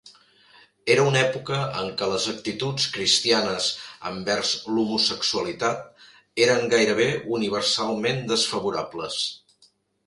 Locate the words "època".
1.25-1.59